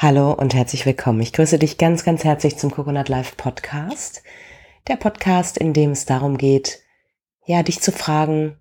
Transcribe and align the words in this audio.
Hallo 0.00 0.30
und 0.32 0.54
herzlich 0.54 0.86
willkommen. 0.86 1.20
Ich 1.22 1.32
grüße 1.32 1.58
dich 1.58 1.76
ganz, 1.76 2.04
ganz 2.04 2.22
herzlich 2.22 2.56
zum 2.56 2.70
Coconut 2.70 3.08
Life 3.08 3.34
Podcast. 3.36 4.22
Der 4.86 4.94
Podcast, 4.94 5.58
in 5.58 5.72
dem 5.72 5.90
es 5.90 6.06
darum 6.06 6.38
geht, 6.38 6.84
ja, 7.46 7.64
dich 7.64 7.80
zu 7.80 7.90
fragen, 7.90 8.56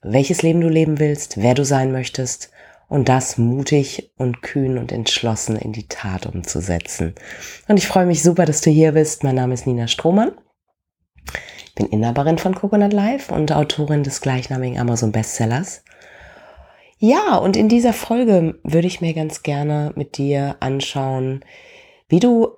welches 0.00 0.40
Leben 0.40 0.62
du 0.62 0.70
leben 0.70 0.98
willst, 0.98 1.42
wer 1.42 1.52
du 1.52 1.66
sein 1.66 1.92
möchtest 1.92 2.50
und 2.88 3.10
das 3.10 3.36
mutig 3.36 4.10
und 4.16 4.40
kühn 4.40 4.78
und 4.78 4.90
entschlossen 4.90 5.56
in 5.56 5.74
die 5.74 5.86
Tat 5.86 6.24
umzusetzen. 6.24 7.14
Und 7.68 7.76
ich 7.76 7.86
freue 7.86 8.06
mich 8.06 8.22
super, 8.22 8.46
dass 8.46 8.62
du 8.62 8.70
hier 8.70 8.92
bist. 8.92 9.22
Mein 9.22 9.34
Name 9.34 9.52
ist 9.52 9.66
Nina 9.66 9.86
Strohmann. 9.86 10.32
Ich 11.66 11.74
bin 11.74 11.88
Inhaberin 11.88 12.38
von 12.38 12.54
Coconut 12.54 12.94
Life 12.94 13.34
und 13.34 13.52
Autorin 13.52 14.02
des 14.02 14.22
gleichnamigen 14.22 14.78
Amazon 14.78 15.12
Bestsellers. 15.12 15.84
Ja, 17.02 17.36
und 17.36 17.56
in 17.56 17.70
dieser 17.70 17.94
Folge 17.94 18.60
würde 18.62 18.86
ich 18.86 19.00
mir 19.00 19.14
ganz 19.14 19.42
gerne 19.42 19.90
mit 19.96 20.18
dir 20.18 20.56
anschauen, 20.60 21.42
wie 22.10 22.20
du 22.20 22.48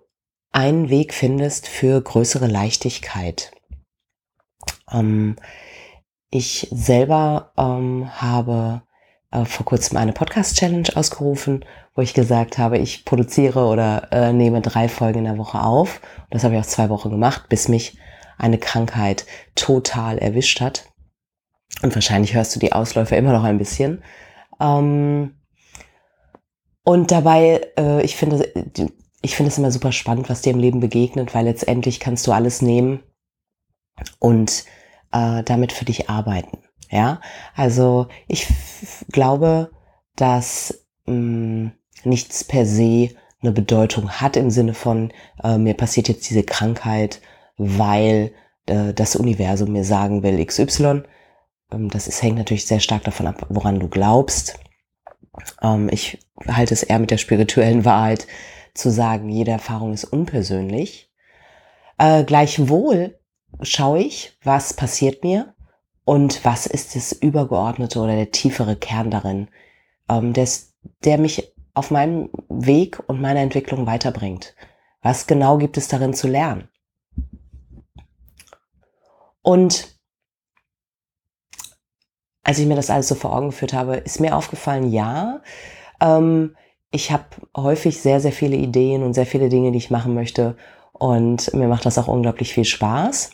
einen 0.50 0.90
Weg 0.90 1.14
findest 1.14 1.68
für 1.68 2.00
größere 2.00 2.48
Leichtigkeit. 2.48 3.52
Ähm, 4.90 5.36
ich 6.28 6.66
selber 6.72 7.52
ähm, 7.56 8.10
habe 8.20 8.82
äh, 9.30 9.44
vor 9.44 9.64
kurzem 9.64 9.96
eine 9.96 10.12
Podcast-Challenge 10.12 10.88
ausgerufen, 10.96 11.64
wo 11.94 12.02
ich 12.02 12.12
gesagt 12.12 12.58
habe, 12.58 12.78
ich 12.78 13.04
produziere 13.04 13.66
oder 13.66 14.08
äh, 14.10 14.32
nehme 14.32 14.60
drei 14.60 14.88
Folgen 14.88 15.20
in 15.20 15.26
der 15.26 15.38
Woche 15.38 15.60
auf. 15.60 16.00
Und 16.24 16.34
das 16.34 16.42
habe 16.42 16.56
ich 16.56 16.60
auch 16.60 16.66
zwei 16.66 16.88
Wochen 16.88 17.10
gemacht, 17.10 17.48
bis 17.48 17.68
mich 17.68 17.96
eine 18.38 18.58
Krankheit 18.58 19.24
total 19.54 20.18
erwischt 20.18 20.60
hat. 20.60 20.88
Und 21.82 21.94
wahrscheinlich 21.94 22.34
hörst 22.34 22.56
du 22.56 22.58
die 22.58 22.72
Ausläufe 22.72 23.14
immer 23.14 23.32
noch 23.32 23.44
ein 23.44 23.58
bisschen. 23.58 24.02
Ähm, 24.62 25.34
und 26.84 27.10
dabei, 27.10 27.60
äh, 27.76 28.02
ich 28.02 28.16
finde, 28.16 28.48
ich 29.20 29.36
finde 29.36 29.50
es 29.50 29.58
immer 29.58 29.70
super 29.70 29.92
spannend, 29.92 30.28
was 30.30 30.42
dir 30.42 30.50
im 30.50 30.58
Leben 30.58 30.80
begegnet, 30.80 31.34
weil 31.34 31.44
letztendlich 31.44 32.00
kannst 32.00 32.26
du 32.26 32.32
alles 32.32 32.62
nehmen 32.62 33.02
und 34.18 34.64
äh, 35.12 35.42
damit 35.42 35.72
für 35.72 35.84
dich 35.84 36.08
arbeiten. 36.08 36.58
Ja, 36.90 37.20
also 37.54 38.08
ich 38.28 38.46
glaube, 39.10 39.70
dass 40.16 40.86
mh, 41.06 41.14
mm, 41.14 41.72
nichts 42.04 42.44
per 42.44 42.66
se 42.66 43.10
eine 43.40 43.52
Bedeutung 43.52 44.10
hat 44.10 44.36
im 44.36 44.50
Sinne 44.50 44.74
von, 44.74 45.12
äh, 45.42 45.58
mir 45.58 45.74
passiert 45.74 46.08
jetzt 46.08 46.28
diese 46.28 46.42
Krankheit, 46.44 47.20
weil 47.56 48.32
äh, 48.66 48.92
das 48.92 49.16
Universum 49.16 49.72
mir 49.72 49.84
sagen 49.84 50.22
will 50.22 50.44
XY. 50.44 51.02
Ähm, 51.72 51.88
das 51.88 52.06
ist, 52.06 52.22
hängt 52.22 52.38
natürlich 52.38 52.66
sehr 52.66 52.80
stark 52.80 53.04
davon 53.04 53.26
ab, 53.26 53.46
woran 53.48 53.80
du 53.80 53.88
glaubst. 53.88 54.58
Ähm, 55.62 55.88
ich 55.90 56.18
halte 56.46 56.74
es 56.74 56.82
eher 56.82 56.98
mit 56.98 57.10
der 57.10 57.18
spirituellen 57.18 57.84
Wahrheit 57.84 58.26
zu 58.74 58.90
sagen, 58.90 59.28
jede 59.28 59.50
Erfahrung 59.50 59.92
ist 59.92 60.04
unpersönlich. 60.04 61.10
Äh, 61.98 62.24
gleichwohl 62.24 63.18
schaue 63.60 64.00
ich, 64.00 64.36
was 64.42 64.74
passiert 64.74 65.22
mir 65.22 65.54
und 66.04 66.44
was 66.44 66.66
ist 66.66 66.96
das 66.96 67.12
übergeordnete 67.12 68.00
oder 68.00 68.16
der 68.16 68.30
tiefere 68.30 68.76
Kern 68.76 69.10
darin, 69.10 69.48
ähm, 70.08 70.32
des, 70.32 70.74
der 71.04 71.18
mich 71.18 71.52
auf 71.74 71.90
meinem 71.90 72.30
Weg 72.48 73.02
und 73.06 73.20
meiner 73.20 73.40
Entwicklung 73.40 73.86
weiterbringt. 73.86 74.54
Was 75.02 75.26
genau 75.26 75.58
gibt 75.58 75.76
es 75.76 75.88
darin 75.88 76.14
zu 76.14 76.28
lernen? 76.28 76.68
Und 79.42 79.92
als 82.44 82.58
ich 82.58 82.66
mir 82.66 82.76
das 82.76 82.90
alles 82.90 83.08
so 83.08 83.14
vor 83.14 83.34
Augen 83.34 83.48
geführt 83.48 83.72
habe, 83.72 83.96
ist 83.96 84.20
mir 84.20 84.36
aufgefallen, 84.36 84.90
ja, 84.90 85.40
ähm, 86.00 86.56
ich 86.90 87.10
habe 87.10 87.24
häufig 87.56 88.00
sehr, 88.00 88.20
sehr 88.20 88.32
viele 88.32 88.56
Ideen 88.56 89.02
und 89.02 89.14
sehr 89.14 89.26
viele 89.26 89.48
Dinge, 89.48 89.72
die 89.72 89.78
ich 89.78 89.90
machen 89.90 90.14
möchte. 90.14 90.56
Und 90.92 91.52
mir 91.54 91.68
macht 91.68 91.86
das 91.86 91.98
auch 91.98 92.08
unglaublich 92.08 92.52
viel 92.52 92.66
Spaß. 92.66 93.30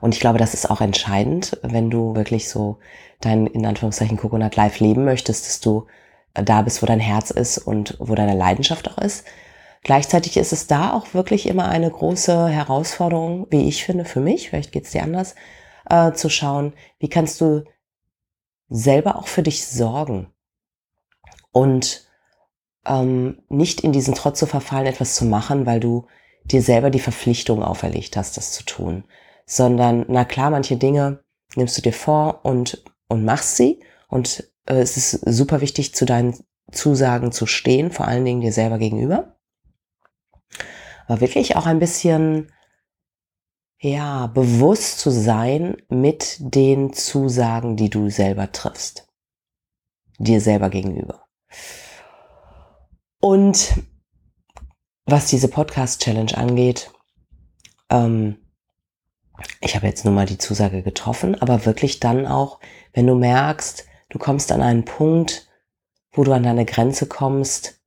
Und 0.00 0.14
ich 0.14 0.20
glaube, 0.20 0.38
das 0.38 0.54
ist 0.54 0.70
auch 0.70 0.80
entscheidend, 0.80 1.58
wenn 1.62 1.90
du 1.90 2.14
wirklich 2.14 2.48
so 2.48 2.78
dein, 3.20 3.46
in 3.46 3.64
Anführungszeichen, 3.64 4.16
Coconut 4.18 4.56
Life 4.56 4.82
leben 4.82 5.04
möchtest, 5.04 5.46
dass 5.46 5.60
du 5.60 5.86
da 6.34 6.62
bist, 6.62 6.82
wo 6.82 6.86
dein 6.86 7.00
Herz 7.00 7.30
ist 7.30 7.58
und 7.58 7.96
wo 7.98 8.14
deine 8.14 8.36
Leidenschaft 8.36 8.90
auch 8.90 8.98
ist. 8.98 9.24
Gleichzeitig 9.82 10.36
ist 10.36 10.52
es 10.52 10.66
da 10.66 10.92
auch 10.92 11.14
wirklich 11.14 11.46
immer 11.46 11.68
eine 11.68 11.90
große 11.90 12.48
Herausforderung, 12.48 13.46
wie 13.50 13.68
ich 13.68 13.84
finde, 13.84 14.04
für 14.04 14.20
mich, 14.20 14.50
vielleicht 14.50 14.72
geht 14.72 14.84
es 14.84 14.90
dir 14.90 15.02
anders, 15.02 15.34
äh, 15.88 16.12
zu 16.12 16.28
schauen, 16.28 16.72
wie 16.98 17.08
kannst 17.08 17.40
du 17.40 17.64
selber 18.68 19.16
auch 19.16 19.28
für 19.28 19.42
dich 19.42 19.66
sorgen 19.66 20.32
und 21.52 22.06
ähm, 22.86 23.42
nicht 23.48 23.80
in 23.80 23.92
diesen 23.92 24.14
Trotz 24.14 24.38
zu 24.38 24.46
verfallen, 24.46 24.86
etwas 24.86 25.14
zu 25.14 25.24
machen, 25.24 25.66
weil 25.66 25.80
du 25.80 26.06
dir 26.44 26.62
selber 26.62 26.90
die 26.90 27.00
Verpflichtung 27.00 27.62
auferlegt 27.62 28.16
hast, 28.16 28.36
das 28.36 28.52
zu 28.52 28.64
tun 28.64 29.04
sondern 29.48 30.04
na 30.08 30.26
klar, 30.26 30.50
manche 30.50 30.76
Dinge 30.76 31.24
nimmst 31.56 31.76
du 31.78 31.82
dir 31.82 31.94
vor 31.94 32.44
und, 32.44 32.84
und 33.08 33.24
machst 33.24 33.56
sie 33.56 33.82
und 34.08 34.44
äh, 34.66 34.74
es 34.74 34.96
ist 34.98 35.12
super 35.24 35.62
wichtig, 35.62 35.94
zu 35.94 36.04
deinen 36.04 36.38
Zusagen 36.70 37.32
zu 37.32 37.46
stehen, 37.46 37.90
vor 37.90 38.06
allen 38.06 38.26
Dingen 38.26 38.42
dir 38.42 38.52
selber 38.52 38.76
gegenüber. 38.76 39.36
Aber 41.06 41.22
wirklich 41.22 41.56
auch 41.56 41.64
ein 41.64 41.78
bisschen, 41.78 42.52
ja, 43.80 44.26
bewusst 44.26 44.98
zu 44.98 45.10
sein 45.10 45.76
mit 45.88 46.36
den 46.40 46.92
Zusagen, 46.92 47.76
die 47.76 47.90
du 47.90 48.10
selber 48.10 48.50
triffst. 48.50 49.08
Dir 50.18 50.40
selber 50.40 50.68
gegenüber. 50.68 51.24
Und 53.20 53.82
was 55.06 55.26
diese 55.26 55.48
Podcast-Challenge 55.48 56.36
angeht, 56.36 56.92
ähm, 57.88 58.36
ich 59.60 59.76
habe 59.76 59.86
jetzt 59.86 60.04
nur 60.04 60.12
mal 60.12 60.26
die 60.26 60.38
Zusage 60.38 60.82
getroffen, 60.82 61.40
aber 61.40 61.64
wirklich 61.64 62.00
dann 62.00 62.26
auch, 62.26 62.60
wenn 62.92 63.06
du 63.06 63.14
merkst, 63.14 63.86
du 64.08 64.18
kommst 64.18 64.50
an 64.50 64.60
einen 64.60 64.84
Punkt, 64.84 65.48
wo 66.12 66.24
du 66.24 66.32
an 66.32 66.42
deine 66.42 66.64
Grenze 66.64 67.06
kommst, 67.06 67.80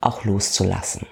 auch 0.00 0.24
loszulassen. 0.24 1.06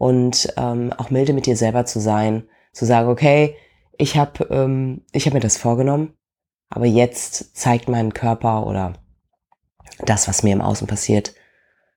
Und 0.00 0.54
ähm, 0.56 0.94
auch 0.96 1.10
milde 1.10 1.34
mit 1.34 1.44
dir 1.44 1.58
selber 1.58 1.84
zu 1.84 2.00
sein, 2.00 2.48
zu 2.72 2.86
sagen, 2.86 3.10
okay, 3.10 3.54
ich 3.98 4.16
habe 4.16 4.44
ähm, 4.44 5.02
ich 5.12 5.26
hab 5.26 5.34
mir 5.34 5.40
das 5.40 5.58
vorgenommen, 5.58 6.14
aber 6.70 6.86
jetzt 6.86 7.54
zeigt 7.54 7.86
mein 7.86 8.14
Körper 8.14 8.66
oder 8.66 8.94
das, 9.98 10.26
was 10.26 10.42
mir 10.42 10.54
im 10.54 10.62
Außen 10.62 10.86
passiert, 10.86 11.34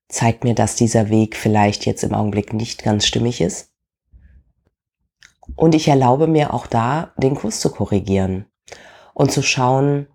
zeigt 0.09 0.43
mir, 0.43 0.53
dass 0.53 0.75
dieser 0.75 1.07
Weg 1.07 1.37
vielleicht 1.37 1.85
jetzt 1.85 2.03
im 2.03 2.13
Augenblick 2.13 2.51
nicht 2.51 2.83
ganz 2.83 3.05
stimmig 3.05 3.39
ist. 3.39 3.71
Und 5.55 5.73
ich 5.73 5.87
erlaube 5.87 6.27
mir 6.27 6.53
auch 6.53 6.67
da, 6.67 7.13
den 7.15 7.35
Kurs 7.35 7.61
zu 7.61 7.71
korrigieren 7.71 8.47
und 9.13 9.31
zu 9.31 9.41
schauen, 9.41 10.07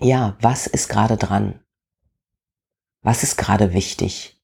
ja, 0.00 0.36
was 0.40 0.66
ist 0.66 0.88
gerade 0.88 1.16
dran? 1.16 1.60
Was 3.02 3.22
ist 3.22 3.36
gerade 3.36 3.72
wichtig? 3.72 4.35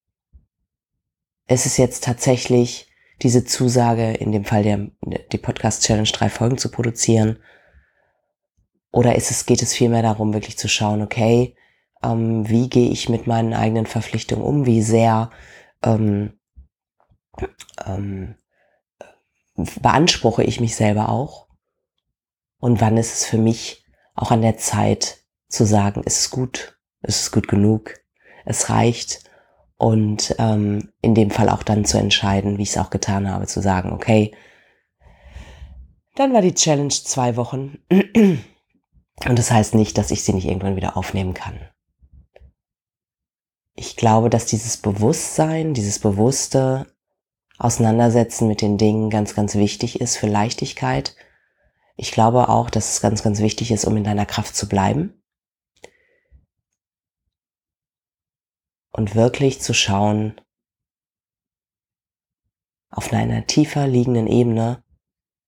Es 1.52 1.66
ist 1.66 1.76
jetzt 1.76 2.02
tatsächlich 2.02 2.90
diese 3.20 3.44
Zusage, 3.44 4.14
in 4.14 4.32
dem 4.32 4.46
Fall 4.46 4.62
der, 4.62 4.88
die 5.32 5.36
Podcast 5.36 5.82
Challenge 5.82 6.08
drei 6.08 6.30
Folgen 6.30 6.56
zu 6.56 6.70
produzieren? 6.70 7.40
Oder 8.90 9.16
ist 9.16 9.30
es, 9.30 9.44
geht 9.44 9.60
es 9.60 9.74
vielmehr 9.74 10.00
darum, 10.00 10.32
wirklich 10.32 10.56
zu 10.56 10.66
schauen, 10.66 11.02
okay, 11.02 11.54
ähm, 12.02 12.48
wie 12.48 12.70
gehe 12.70 12.88
ich 12.88 13.10
mit 13.10 13.26
meinen 13.26 13.52
eigenen 13.52 13.84
Verpflichtungen 13.84 14.42
um? 14.42 14.64
Wie 14.64 14.80
sehr 14.80 15.30
ähm, 15.82 16.40
ähm, 17.84 18.36
beanspruche 19.54 20.44
ich 20.44 20.58
mich 20.58 20.74
selber 20.74 21.10
auch? 21.10 21.48
Und 22.60 22.80
wann 22.80 22.96
ist 22.96 23.12
es 23.12 23.26
für 23.26 23.38
mich 23.38 23.84
auch 24.14 24.30
an 24.30 24.40
der 24.40 24.56
Zeit 24.56 25.18
zu 25.48 25.66
sagen, 25.66 26.00
es 26.06 26.20
ist 26.20 26.30
gut, 26.30 26.78
es 27.02 27.20
ist 27.20 27.30
gut 27.30 27.46
genug, 27.46 28.00
es 28.46 28.70
reicht 28.70 29.30
und 29.82 30.36
ähm, 30.38 30.92
in 31.00 31.16
dem 31.16 31.32
Fall 31.32 31.48
auch 31.48 31.64
dann 31.64 31.84
zu 31.84 31.98
entscheiden, 31.98 32.56
wie 32.56 32.62
ich 32.62 32.68
es 32.68 32.78
auch 32.78 32.90
getan 32.90 33.28
habe, 33.28 33.48
zu 33.48 33.60
sagen, 33.60 33.90
okay, 33.90 34.30
dann 36.14 36.32
war 36.32 36.40
die 36.40 36.54
Challenge 36.54 36.90
zwei 36.92 37.34
Wochen 37.34 37.78
und 37.90 39.38
das 39.38 39.50
heißt 39.50 39.74
nicht, 39.74 39.98
dass 39.98 40.12
ich 40.12 40.22
sie 40.22 40.34
nicht 40.34 40.46
irgendwann 40.46 40.76
wieder 40.76 40.96
aufnehmen 40.96 41.34
kann. 41.34 41.58
Ich 43.74 43.96
glaube, 43.96 44.30
dass 44.30 44.46
dieses 44.46 44.76
Bewusstsein, 44.76 45.74
dieses 45.74 45.98
bewusste 45.98 46.86
Auseinandersetzen 47.58 48.46
mit 48.46 48.60
den 48.60 48.78
Dingen 48.78 49.10
ganz, 49.10 49.34
ganz 49.34 49.56
wichtig 49.56 50.00
ist 50.00 50.16
für 50.16 50.28
Leichtigkeit. 50.28 51.16
Ich 51.96 52.12
glaube 52.12 52.48
auch, 52.48 52.70
dass 52.70 52.92
es 52.92 53.00
ganz, 53.00 53.24
ganz 53.24 53.40
wichtig 53.40 53.72
ist, 53.72 53.84
um 53.84 53.96
in 53.96 54.04
deiner 54.04 54.26
Kraft 54.26 54.54
zu 54.54 54.68
bleiben. 54.68 55.21
Und 58.92 59.14
wirklich 59.14 59.60
zu 59.60 59.74
schauen, 59.74 60.40
auf 62.90 63.12
einer 63.12 63.46
tiefer 63.46 63.88
liegenden 63.88 64.26
Ebene, 64.26 64.84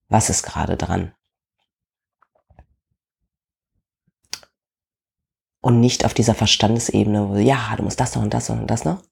was 0.08 0.30
ist 0.30 0.42
gerade 0.42 0.76
dran. 0.76 1.14
und 5.64 5.80
nicht 5.80 6.04
auf 6.04 6.12
dieser 6.12 6.34
Verstandesebene, 6.34 7.30
wo, 7.30 7.36
ja, 7.36 7.74
du 7.76 7.84
musst 7.84 7.98
das 7.98 8.14
noch 8.14 8.22
und 8.22 8.34
das 8.34 8.50
noch 8.50 8.58
und 8.58 8.66
das 8.66 8.84
noch. 8.84 9.02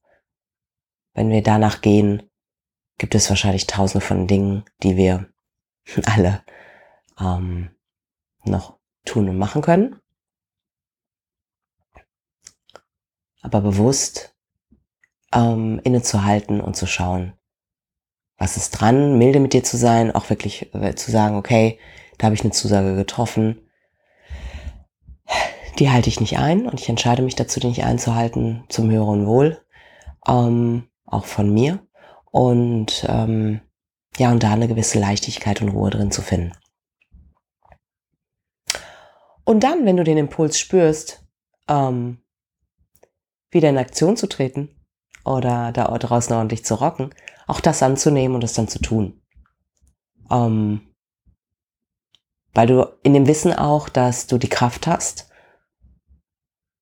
Wenn 1.15 1.31
wir 1.31 1.43
danach 1.43 1.81
gehen, 1.81 2.29
gibt 2.99 3.15
es 3.15 3.31
wahrscheinlich 3.31 3.67
tausende 3.67 4.05
von 4.05 4.27
Dingen, 4.27 4.65
die 4.83 4.99
wir 4.99 5.33
alle 6.05 6.45
ähm, 7.19 7.71
noch 8.45 8.79
tun 9.07 9.31
und 9.31 9.39
machen 9.39 9.63
können. 9.63 9.99
Aber 13.43 13.61
bewusst 13.61 14.35
ähm, 15.35 15.81
innezuhalten 15.85 16.61
und 16.61 16.77
zu 16.77 16.87
schauen, 16.87 17.35
was 18.39 18.57
ist 18.57 18.71
dran, 18.71 19.19
milde 19.19 19.41
mit 19.41 19.53
dir 19.53 19.63
zu 19.63 19.77
sein, 19.77 20.11
auch 20.13 20.31
wirklich 20.31 20.75
äh, 20.75 20.95
zu 20.95 21.11
sagen, 21.11 21.37
okay, 21.37 21.79
da 22.19 22.27
habe 22.27 22.35
ich 22.35 22.43
eine 22.43 22.53
Zusage 22.53 22.97
getroffen, 22.97 23.69
die 25.79 25.91
halte 25.91 26.09
ich 26.09 26.21
nicht 26.21 26.39
ein 26.39 26.67
und 26.67 26.81
ich 26.81 26.89
entscheide 26.89 27.23
mich 27.23 27.35
dazu, 27.35 27.61
die 27.61 27.69
nicht 27.69 27.85
einzuhalten, 27.85 28.65
zum 28.69 28.91
höheren 28.91 29.27
Wohl, 29.27 29.61
ähm, 30.27 30.89
auch 31.07 31.25
von 31.25 31.53
mir. 31.53 31.87
Und 32.31 33.07
ähm, 33.09 33.61
ja, 34.19 34.31
und 34.31 34.43
da 34.43 34.53
eine 34.53 34.69
gewisse 34.69 34.99
Leichtigkeit 34.99 35.63
und 35.63 35.71
Ruhe 35.71 35.91
drin 35.91 36.11
zu 36.11 36.23
finden. 36.23 36.53
Und 39.45 39.65
dann, 39.65 39.85
wenn 39.85 39.97
du 39.97 40.05
den 40.05 40.19
Impuls 40.19 40.59
spürst, 40.59 41.27
ähm, 41.69 42.22
wieder 43.53 43.69
in 43.69 43.79
Aktion 43.79 44.17
zu 44.17 44.29
treten 44.29 44.69
oder 45.25 45.71
da 45.73 45.87
draußen 45.97 46.35
ordentlich 46.35 46.65
zu 46.65 46.75
rocken, 46.75 47.15
auch 47.47 47.61
das 47.61 47.83
anzunehmen 47.83 48.35
und 48.35 48.43
es 48.43 48.55
dann 48.55 48.67
zu 48.67 48.81
tun. 48.81 49.23
Ähm, 50.31 50.93
weil 52.55 52.67
du 52.67 52.99
in 53.03 53.15
dem 53.15 53.27
Wissen 53.27 53.53
auch, 53.53 53.89
dass 53.89 54.27
du 54.27 54.39
die 54.39 54.49
Kraft 54.49 54.87
hast 54.87 55.31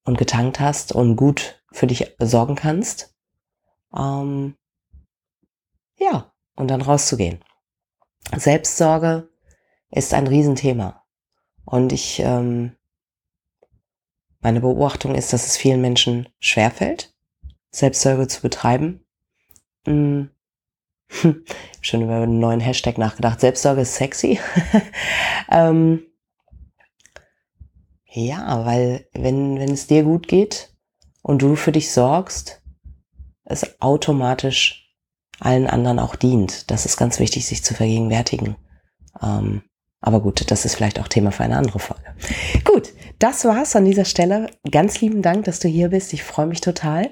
und 0.05 0.19
getankt 0.19 0.61
hast 0.61 0.93
und 0.93 1.17
gut 1.17 1.63
für 1.73 1.87
dich 1.87 2.15
sorgen 2.19 2.57
kannst. 2.57 3.15
Ähm, 3.97 4.57
ja, 5.97 6.33
und 6.57 6.69
dann 6.69 6.83
rauszugehen. 6.83 7.45
Selbstsorge 8.37 9.29
ist 9.91 10.15
ein 10.15 10.27
Riesenthema. 10.27 11.05
Und 11.65 11.93
ich, 11.93 12.21
ähm, 12.21 12.77
meine 14.41 14.61
Beobachtung 14.61 15.15
ist, 15.15 15.33
dass 15.33 15.47
es 15.47 15.57
vielen 15.57 15.81
Menschen 15.81 16.29
schwerfällt, 16.39 17.13
Selbstsorge 17.71 18.29
zu 18.29 18.43
betreiben. 18.43 19.05
Hm. 19.87 20.31
Schon 21.81 22.03
über 22.03 22.17
einen 22.17 22.39
neuen 22.39 22.61
Hashtag 22.61 22.99
nachgedacht. 22.99 23.41
Selbstsorge 23.41 23.83
ist 23.83 23.97
sexy. 23.97 24.39
ähm, 25.51 26.03
ja, 28.05 28.65
weil 28.65 29.07
wenn, 29.13 29.59
wenn 29.59 29.73
es 29.73 29.87
dir 29.87 30.03
gut 30.03 30.29
geht 30.29 30.75
und 31.23 31.43
du 31.43 31.57
für 31.57 31.73
dich 31.73 31.93
sorgst, 31.93 32.63
es 33.45 33.81
automatisch 33.81 34.95
allen 35.41 35.67
anderen 35.67 35.99
auch 35.99 36.17
dient. 36.17 36.71
Das 36.71 36.87
ist 36.87 36.97
ganz 36.97 37.19
wichtig, 37.19 37.47
sich 37.47 37.65
zu 37.65 37.75
vergegenwärtigen. 37.75 38.57
Ähm, 39.23 39.63
aber 40.01 40.21
gut, 40.21 40.51
das 40.51 40.65
ist 40.65 40.77
vielleicht 40.77 41.01
auch 41.01 41.09
Thema 41.09 41.31
für 41.33 41.45
eine 41.45 41.57
andere 41.57 41.79
Folge. 41.79 42.15
Gut, 42.65 42.93
das 43.21 43.45
war's 43.45 43.77
an 43.77 43.85
dieser 43.85 44.05
Stelle. 44.05 44.51
Ganz 44.71 45.01
lieben 45.01 45.23
Dank, 45.23 45.45
dass 45.45 45.61
du 45.61 45.69
hier 45.69 45.89
bist. 45.89 46.13
Ich 46.13 46.25
freue 46.25 46.47
mich 46.47 46.61
total. 46.61 47.11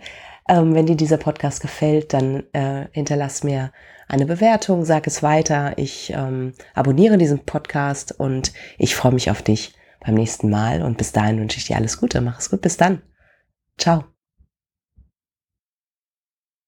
Ähm, 0.49 0.75
wenn 0.75 0.87
dir 0.87 0.97
dieser 0.97 1.19
Podcast 1.19 1.61
gefällt, 1.61 2.13
dann 2.13 2.45
äh, 2.53 2.87
hinterlass 2.93 3.45
mir 3.45 3.71
eine 4.09 4.25
Bewertung, 4.25 4.85
sag 4.85 5.07
es 5.07 5.23
weiter. 5.23 5.75
Ich 5.77 6.11
ähm, 6.15 6.55
abonniere 6.75 7.19
diesen 7.19 7.41
Podcast 7.41 8.19
und 8.19 8.53
ich 8.79 8.97
freue 8.97 9.13
mich 9.13 9.31
auf 9.31 9.43
dich 9.43 9.75
beim 10.05 10.15
nächsten 10.15 10.49
Mal. 10.49 10.83
Und 10.83 10.97
bis 10.97 11.13
dahin 11.13 11.39
wünsche 11.39 11.59
ich 11.59 11.67
dir 11.67 11.77
alles 11.77 12.01
Gute. 12.01 12.21
Mach 12.23 12.39
es 12.39 12.51
gut. 12.51 12.63
Bis 12.63 12.79
dann. 12.79 13.03
Ciao. 13.77 14.18